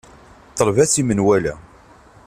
Ḍleb-as 0.59 0.93
i 1.01 1.03
menwala. 1.03 1.53